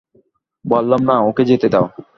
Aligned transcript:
বললাম 0.65 1.01
না, 1.09 1.15
ওকে 1.29 1.43
যেতে 1.49 1.67
দাও! 1.73 1.85